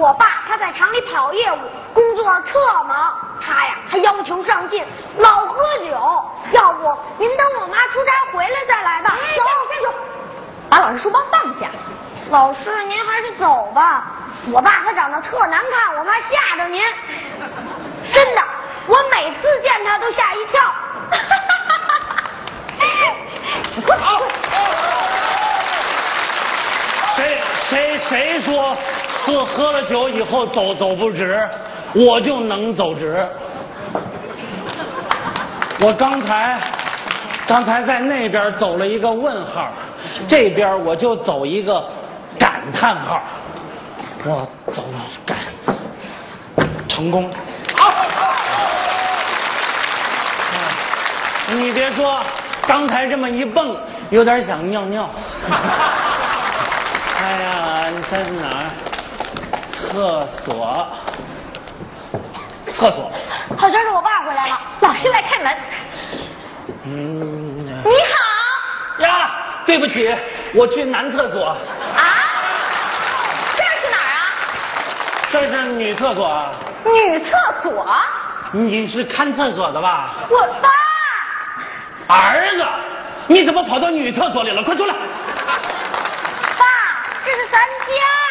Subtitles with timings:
[0.00, 1.58] 我爸他在厂里跑业务，
[1.92, 4.82] 工作特忙，他呀还要求上进，
[5.18, 6.24] 老喝酒。
[6.52, 9.10] 要不您等我妈出差回来再来吧。
[9.36, 9.98] 走，站住！
[10.70, 11.68] 把老师书包放下。
[12.30, 14.06] 老师您还是走吧。
[14.50, 16.82] 我爸他长得特难看，我怕吓着您。
[18.10, 18.42] 真的，
[18.86, 20.74] 我每次见他都吓一跳。
[23.86, 24.22] 快跑！
[27.14, 28.74] 谁谁谁说
[29.22, 31.48] 喝喝了酒以后走走不直，
[31.94, 33.26] 我就能走直。
[35.80, 36.58] 我刚才
[37.46, 39.72] 刚才在那边走了一个问号，
[40.28, 41.86] 这边我就走一个
[42.38, 43.22] 感叹号。
[44.24, 45.36] 我走了感
[46.88, 47.30] 成功。
[51.52, 52.22] 你别说，
[52.66, 53.76] 刚才这么一蹦，
[54.10, 55.08] 有点想尿尿。
[57.20, 58.70] 哎呀，你在哪儿？
[59.90, 60.86] 厕所，
[62.72, 63.10] 厕所。
[63.58, 65.58] 好像是我爸回来了，老师来开门。
[66.84, 67.66] 嗯。
[67.66, 69.02] 你好。
[69.02, 69.32] 呀，
[69.66, 70.14] 对不起，
[70.54, 71.48] 我去男厕所。
[71.48, 71.58] 啊？
[73.56, 74.22] 这是哪儿啊？
[75.28, 76.46] 这是女厕所。
[76.84, 77.84] 女厕所？
[78.52, 80.10] 你是看厕所的吧？
[80.28, 80.70] 我爸。
[82.14, 82.64] 儿子，
[83.26, 84.62] 你怎么跑到女厕所里了？
[84.62, 84.94] 快出来！
[84.94, 86.64] 爸，
[87.24, 88.29] 这是咱家。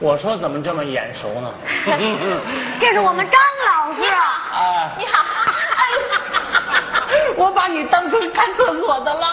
[0.00, 1.52] 我说怎么这么眼熟呢？
[2.78, 4.04] 这是我们张老师。
[4.04, 5.24] 啊，你好。
[7.36, 9.26] 我把你当成看厕所的了，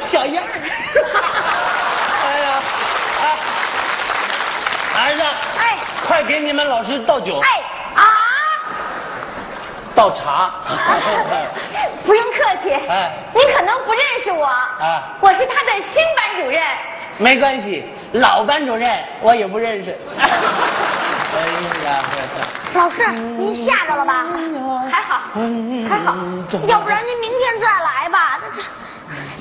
[0.00, 0.50] 小样儿。
[2.26, 2.62] 哎呀，
[3.22, 3.38] 哎，
[4.98, 5.22] 儿子，
[5.58, 7.40] 哎，快给你们老师倒酒。
[7.40, 7.48] 哎
[8.02, 8.02] 啊！
[9.94, 10.50] 倒茶。
[12.04, 12.72] 不用客气。
[12.88, 14.44] 哎，你可能不认识我。
[14.44, 16.60] 啊，我是他的新班主任。
[17.18, 18.90] 没关系，老班主任
[19.20, 19.96] 我也不认识。
[20.18, 20.28] 哎
[21.84, 22.02] 呀，
[22.74, 24.26] 老师，您吓着了吧？
[24.90, 25.20] 还好，
[25.88, 26.16] 还好。
[26.66, 28.40] 要不然您明天再来吧。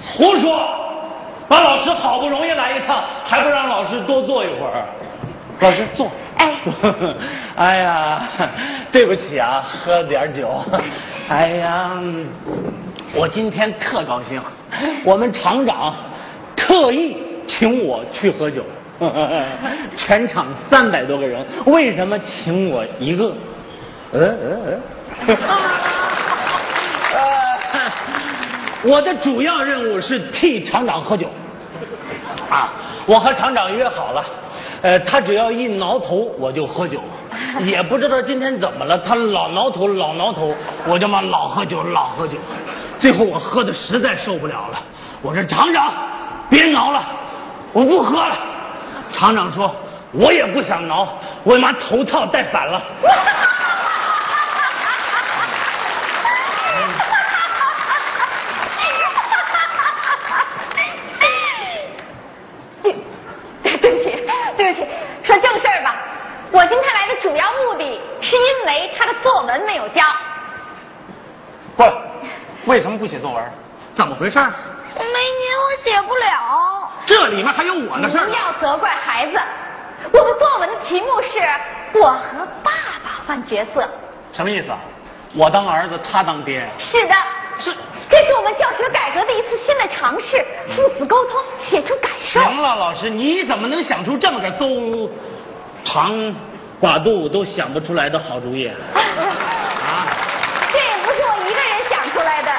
[0.06, 0.68] 胡说！
[1.48, 4.86] 把老师好不容易来一趟，还不让老师多坐一会儿？
[5.60, 6.10] 老师坐。
[6.38, 6.54] 哎。
[7.56, 8.22] 哎呀，
[8.92, 10.64] 对不起啊，喝点酒。
[11.30, 11.92] 哎呀，
[13.14, 14.42] 我今天特高兴，
[15.04, 15.94] 我们厂长
[16.56, 18.64] 特意请我去喝酒。
[19.98, 23.34] 全场三百多个人，为什么请我一个？
[24.14, 24.82] 嗯嗯
[25.28, 25.38] 嗯。
[27.14, 27.92] 呃，
[28.90, 31.28] 我的主要任务是替厂长喝酒。
[32.50, 32.72] 啊，
[33.06, 34.24] 我和厂长约好了，
[34.82, 37.02] 呃，他只要一挠头我就喝酒，
[37.66, 40.56] 也不知道今天怎么了，他老挠头老挠头，
[40.88, 42.38] 我就嘛老喝酒老喝酒，
[43.00, 44.80] 最后我喝的实在受不了了，
[45.24, 45.92] 我说厂长
[46.50, 47.04] 别挠了，
[47.76, 48.38] 我不喝了。
[49.12, 49.76] 厂长说
[50.16, 51.06] ：“我也不想挠，
[51.44, 52.82] 我妈头套戴反了。”
[63.62, 64.26] 对不起，
[64.56, 64.88] 对不起，
[65.22, 65.98] 说正事儿吧。
[66.52, 70.02] 我今天来的主要目的是因为他的作文没有交。
[71.76, 71.84] 不，
[72.72, 73.44] 为什么不写作文？
[73.94, 74.40] 怎么回事？
[74.98, 76.90] 没您我写不了。
[77.06, 78.26] 这里面还有我的事儿。
[78.26, 79.40] 不要责怪孩子。
[80.12, 82.72] 我们作文的题目是我和爸
[83.04, 83.88] 爸换角色。
[84.34, 84.68] 什么意思？
[85.34, 86.68] 我当儿子，他当爹。
[86.78, 87.14] 是的，
[87.60, 87.74] 是。
[88.08, 90.46] 这是我们教学改革的一次新的尝试，
[90.76, 92.40] 父子沟通，写出感受。
[92.40, 95.10] 行了，老师，你怎么能想出这么个馊
[95.84, 96.14] 长
[96.80, 98.68] 寡肚都想不出来的好主意？
[98.94, 100.08] 啊？
[100.72, 102.52] 这也不是我一个人想出来的。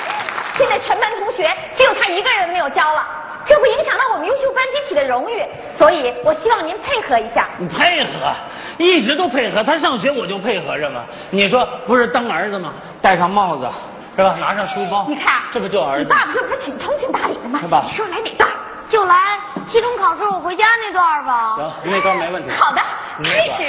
[0.56, 3.04] 现在全班同学只有他一个人没有交了，
[3.44, 5.44] 这会影响到我们优秀班集体的荣誉，
[5.76, 7.48] 所以我希望您配合一下。
[7.58, 8.32] 你配合，
[8.78, 9.62] 一直都配合。
[9.64, 11.04] 他上学我就配合着嘛。
[11.30, 12.72] 你说不是当儿子吗？
[13.00, 13.68] 戴上帽子
[14.16, 14.36] 是吧？
[14.40, 16.04] 拿上书包，你看，这不就儿子？
[16.04, 17.58] 你爸不是挺通情达理的吗？
[17.60, 17.82] 是吧？
[17.84, 18.50] 你说来哪段？
[18.88, 21.54] 就来期中考试我回家那段吧。
[21.56, 22.50] 行，那段没问题。
[22.50, 22.80] 好的，
[23.24, 23.64] 开始。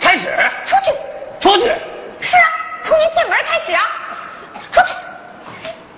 [0.00, 0.36] 开始。
[0.66, 0.90] 出去。
[1.40, 1.64] 出去。
[2.20, 2.48] 是啊，
[2.82, 3.82] 从您进门开始啊。
[4.72, 4.92] 出去。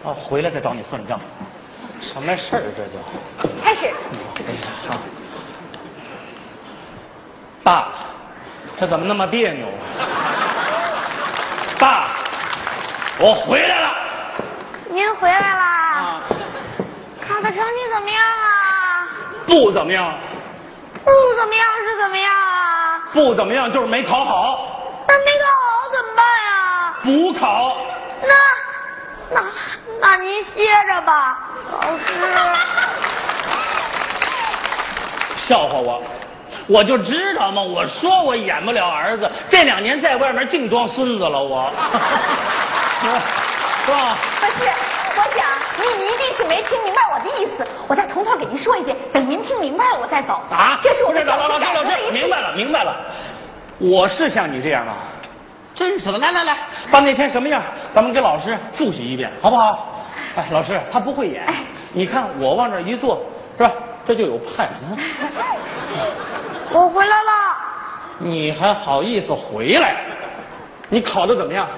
[0.02, 1.18] 哦，回来再找你算账，
[2.18, 2.98] 什么事儿这就？
[3.62, 3.94] 开始。
[4.88, 4.98] 好。
[7.62, 7.92] 爸，
[8.76, 9.68] 这怎么那么别扭？
[11.78, 12.08] 爸，
[13.20, 13.92] 我回来了。
[14.90, 15.62] 您回来啦？
[15.62, 16.22] 啊。
[17.20, 19.06] 考的成绩怎么样啊？
[19.46, 20.18] 不怎么样。
[21.04, 23.00] 不怎么样是怎么样啊？
[23.12, 24.82] 不怎么样就是没考好。
[25.06, 26.94] 那没考好怎么办呀？
[27.04, 27.76] 补考。
[28.22, 28.34] 那
[29.30, 29.40] 那
[30.00, 31.38] 那您歇着吧，
[31.80, 32.04] 老师。
[35.36, 36.02] 笑话我？
[36.66, 41.72] 我就知道嘛，我说我演不了儿子，这两年在外面净装孙子了，我，
[43.86, 44.16] 是吧？
[44.40, 44.70] 不是，
[45.16, 45.46] 我想
[45.78, 50.42] 您一定是没听明白我的意思，我再从头给您说一遍，等您听明白了我再走。
[50.50, 52.94] 啊，这是我的老老师老师，明白了明白了，
[53.78, 54.94] 我是像你这样吗？
[55.78, 56.56] 真是的，来来来，
[56.90, 57.62] 把那天什么样，
[57.94, 60.02] 咱们给老师复习一遍，好不好？
[60.34, 61.46] 哎，老师他不会演，
[61.92, 63.24] 你看我往这一坐，
[63.56, 63.70] 是吧？
[64.04, 64.68] 这就有派。
[64.82, 64.98] 嗯
[66.72, 67.32] 我回来了，
[68.18, 70.04] 你还好意思回来？
[70.88, 71.68] 你考的怎么样？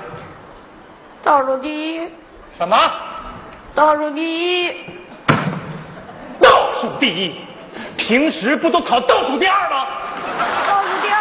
[1.23, 2.11] 倒数第一，
[2.56, 2.76] 什么？
[3.75, 4.75] 倒数第一，
[6.41, 7.35] 倒数第一？
[7.99, 9.87] 平时不都考倒数第二吗？
[10.67, 11.20] 倒数第二，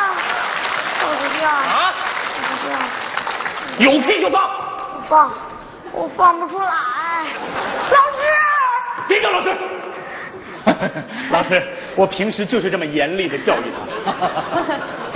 [1.02, 1.79] 倒数第二，啊？
[3.80, 4.44] 有屁就放！
[4.44, 5.32] 我放，
[5.94, 6.70] 我放不出来，
[7.90, 8.22] 老师。
[9.08, 9.50] 别叫老师。
[11.32, 11.66] 老师，
[11.96, 13.80] 我平时就是这么严厉的教育他。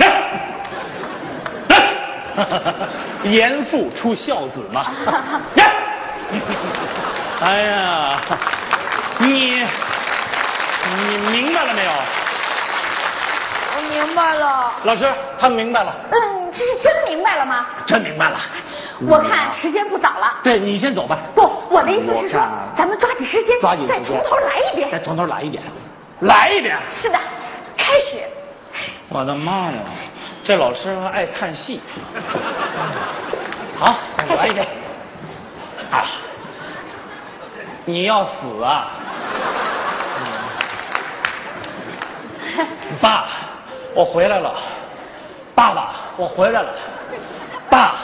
[0.00, 0.08] 来，
[1.68, 1.78] 来，
[3.24, 4.86] 严父出孝子嘛。
[5.60, 5.64] 来，
[7.42, 8.20] 哎呀，
[9.18, 9.62] 你
[10.96, 11.92] 你明白了没有？
[13.94, 15.08] 我明白了，老师，
[15.38, 17.66] 他明白了，嗯，这是真明白了吗？
[17.86, 18.36] 真明白了。
[19.06, 20.40] 我看时间不早了。
[20.42, 21.16] 对你先走吧。
[21.32, 22.40] 不，我的意思是说，
[22.76, 24.90] 咱们抓紧时间，抓紧时间再从头来一遍。
[24.90, 25.62] 再从头来一遍，
[26.22, 26.76] 来一遍。
[26.90, 27.16] 是的，
[27.76, 28.18] 开始。
[29.08, 29.78] 我的妈呀，
[30.42, 31.80] 这老师还爱看戏。
[33.78, 33.94] 好，
[34.28, 34.66] 再来一遍。
[35.92, 36.04] 啊，
[37.84, 38.30] 你要死
[38.64, 38.88] 啊！
[42.58, 42.66] 嗯
[43.00, 43.26] 爸，
[43.94, 44.52] 我回来了。
[45.54, 46.74] 爸爸，我回来了。
[47.70, 47.94] 爸，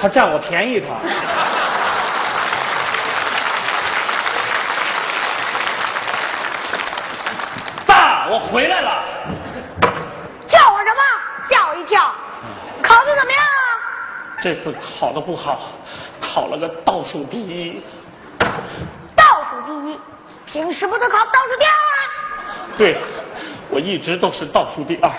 [0.00, 0.94] 他占我便宜他。
[7.86, 9.04] 爸，我回来了。
[10.46, 11.02] 叫我什么？
[11.50, 12.14] 吓我一跳。
[12.80, 14.40] 考的怎么样啊？
[14.40, 15.62] 这次考的不好，
[16.20, 17.82] 考了个倒数第一。
[19.16, 20.00] 倒数第一，
[20.46, 21.96] 平时不都考倒数第二吗？
[22.76, 22.96] 对，
[23.72, 25.10] 我一直都是倒数第二，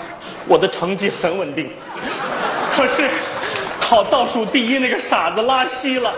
[0.46, 1.68] 我的成绩很稳定。
[2.70, 3.10] 可是
[3.80, 6.14] 考倒数第一那个傻子拉稀了，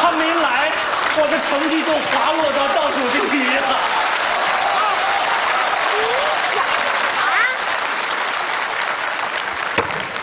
[0.00, 0.70] 他没来，
[1.18, 3.76] 我的成绩就滑落到倒数第一了。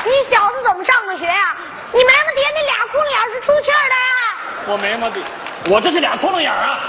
[0.05, 1.55] 你小子怎么上的学呀、
[1.91, 4.09] 你眉毛底下那俩窟窿眼是出气儿的呀？
[4.65, 5.21] 我眉毛底，
[5.69, 6.79] 我这是俩窟窿眼儿啊！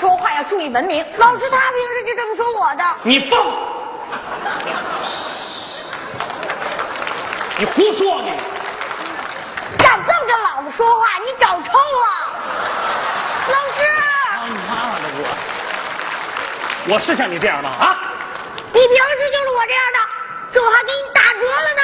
[0.00, 1.04] 说话要注意文明。
[1.18, 2.82] 老师他平时就这么说我的。
[3.02, 3.38] 你放！
[7.58, 8.32] 你胡说你！
[9.76, 12.32] 敢这么跟老子说话，你找抽啊！
[13.46, 13.78] 老师，
[14.48, 15.24] 你妈的我！
[16.94, 17.68] 我是像你这样吗？
[17.68, 18.14] 啊！
[18.72, 19.98] 你平时就是我这样的，
[20.54, 21.82] 这我还给你打折了呢。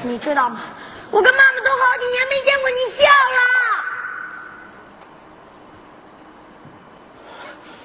[0.00, 0.60] 你知道吗？
[1.10, 3.38] 我跟妈妈都好几年没见过你笑了。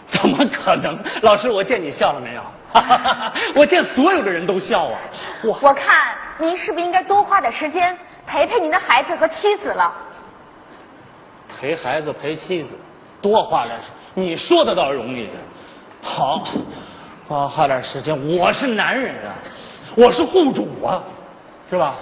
[0.08, 0.98] 怎么可能？
[1.22, 2.42] 老师，我见你笑了没有？
[3.54, 4.98] 我见所有的人都笑啊！
[5.44, 9.94] 我，我看您是不是应该多花点时间陪陪您的孩子和妻子了？
[11.60, 12.70] 陪孩子陪妻子，
[13.22, 15.30] 多花点时，你说的倒容易。
[16.02, 16.48] 好，
[17.28, 18.18] 多花点时间。
[18.38, 19.36] 我是男人啊，
[19.96, 21.04] 我是户主啊，
[21.70, 21.96] 是吧？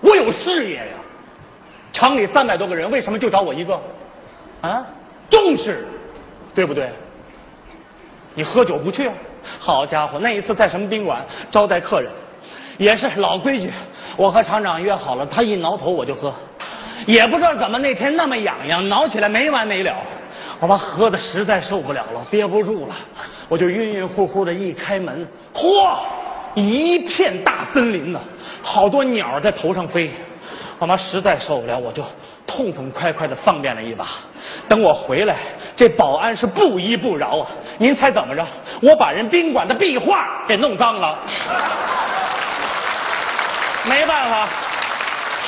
[0.00, 0.94] 我有事业呀。
[1.92, 3.80] 厂里三百多个人，为什么就找我一个？
[4.60, 4.84] 啊，
[5.30, 5.86] 重视，
[6.52, 6.92] 对不对？
[8.34, 9.14] 你喝酒不去啊？
[9.58, 12.12] 好家伙，那一次在什么宾馆招待客人，
[12.76, 13.72] 也是老规矩，
[14.16, 16.32] 我和厂长约好了，他一挠头我就喝，
[17.06, 19.96] 也不知道怎么那天那么痒痒，挠起来没完没了，
[20.60, 22.94] 我把喝的实在受不了了，憋不住了，
[23.48, 25.98] 我就晕晕乎乎的一开门，嚯，
[26.54, 28.20] 一片大森林呢，
[28.62, 30.10] 好多鸟在头上飞，
[30.78, 32.04] 我妈实在受不了，我就
[32.50, 34.08] 痛痛快快的放便了一把。
[34.68, 35.36] 等我回来，
[35.76, 37.46] 这保安是不依不饶啊！
[37.78, 38.44] 您猜怎么着？
[38.82, 41.16] 我把人宾馆的壁画给弄脏了。
[43.84, 44.48] 没办法，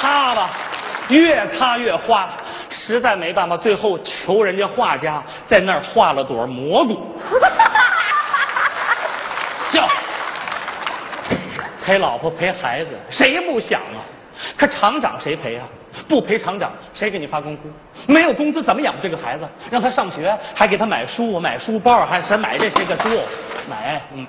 [0.00, 0.50] 擦吧，
[1.08, 2.28] 越擦越花，
[2.70, 7.04] 实在没办法，最后求人家画家在那儿画了朵蘑菇。
[9.68, 9.88] 笑，
[11.84, 13.98] 陪老婆陪孩子，谁不想啊？
[14.56, 15.64] 可厂长谁陪啊？
[16.12, 17.72] 不陪厂长，谁给你发工资？
[18.06, 19.48] 没有工资怎么养这个孩子？
[19.70, 23.08] 让他上学，还给他买书、买书包，还是买这些个书，
[23.66, 24.26] 买，嗯，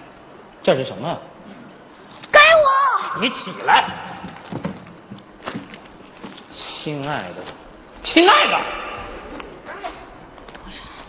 [0.64, 1.20] 这是什么？
[2.32, 3.22] 给我！
[3.22, 3.84] 你起来，
[6.50, 7.44] 亲爱的，
[8.02, 8.58] 亲爱的，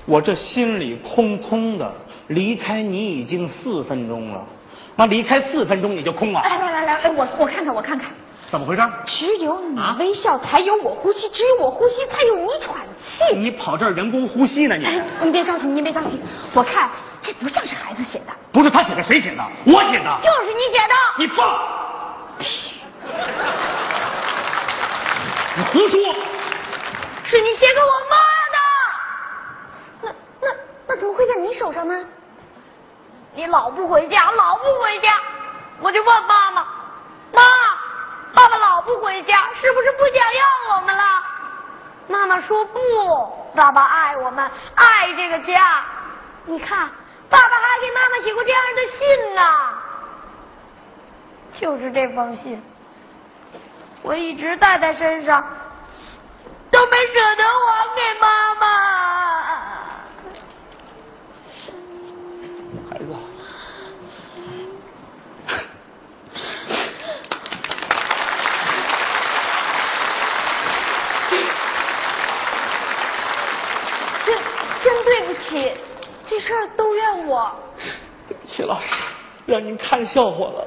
[0.06, 1.94] 我这心里空空的，
[2.26, 4.44] 离开你已经四分钟了，
[4.96, 8.10] 妈离开四分钟你就空了，来来来来，哎我我看看我看看，
[8.50, 8.82] 怎么回事？
[9.06, 13.34] 只有你啊微笑，才有我呼吸；只有我呼吸，才有你喘气。
[13.36, 14.76] 你跑这儿人工呼吸呢？
[14.76, 16.20] 你哎，您别着急，你别着急，
[16.52, 16.88] 我看
[17.20, 19.44] 这不像是孩子写的，不是他写的，谁写的？
[19.66, 20.18] 我写的。
[20.22, 20.94] 就是你写的。
[21.18, 21.58] 你放！
[25.56, 26.14] 你胡说！
[27.24, 28.16] 是你写给我妈
[28.52, 28.58] 的
[30.02, 30.10] 那
[30.40, 30.54] 那
[30.88, 32.04] 那怎么会在你手上呢？
[33.34, 35.20] 你老不回家，老不回家，
[35.80, 36.66] 我就问妈妈，
[37.32, 37.42] 妈，
[38.34, 39.48] 爸爸老不回家，
[39.84, 41.04] 是不想要我们了？
[42.08, 42.80] 妈妈说不，
[43.54, 45.84] 爸爸爱我们，爱这个家。
[46.46, 46.88] 你看，
[47.28, 49.42] 爸爸还给妈妈写过这样的信呢。
[51.60, 52.62] 就是这封信，
[54.00, 55.46] 我一直带在身上，
[56.70, 58.66] 都没舍得还给妈妈。
[62.90, 63.14] 孩子，
[74.26, 74.38] 真
[74.82, 75.72] 真对不起，
[76.26, 77.54] 这事儿都怨我。
[78.26, 78.92] 对不起，老师，
[79.46, 80.66] 让您看笑话了。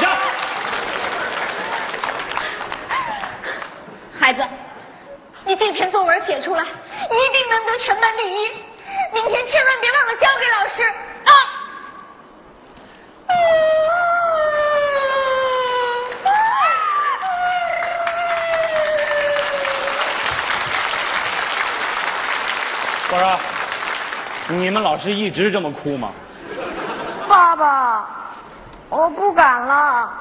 [0.00, 0.18] 呀，
[4.18, 4.42] 孩子，
[5.44, 8.48] 你这篇作文写出来，一定能得全班第一。
[9.12, 10.94] 明天千万别忘了交给老师啊！
[23.12, 23.38] 我说，
[24.48, 26.12] 你们老师一直这么哭吗？
[27.28, 28.06] 爸爸，
[28.88, 30.12] 我不敢了，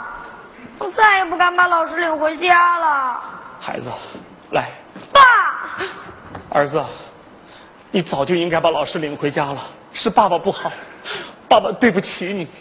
[0.80, 3.22] 我再也不敢把老师领回家了。
[3.60, 3.92] 孩子，
[4.52, 4.70] 来，
[5.14, 5.22] 爸，
[6.50, 6.84] 儿子，
[7.92, 10.72] 你早就应该把老师领回家了，是爸爸不好，
[11.48, 12.46] 爸爸对不起你。
[12.46, 12.52] 爸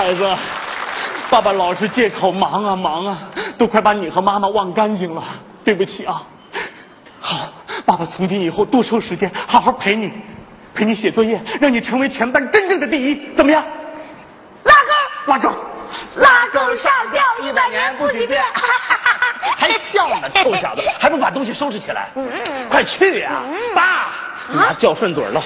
[0.00, 0.34] 孩子，
[1.28, 3.18] 爸爸老是借口忙啊忙啊，
[3.58, 5.22] 都快把你和妈妈忘干净了，
[5.62, 6.22] 对不起啊。
[7.20, 7.52] 好，
[7.84, 10.10] 爸爸从今以后多抽时间，好好陪你，
[10.74, 13.62] 陪你写作业，让你成为全班真正的第一，怎么样？
[14.64, 15.50] 拉钩，拉钩，
[16.16, 18.42] 拉钩上吊一百年不许变。
[19.58, 22.08] 还笑呢，臭小子，还不把东西收拾起来？
[22.70, 23.42] 快去呀、
[23.74, 24.12] 爸，
[24.48, 25.42] 你拿叫顺嘴了。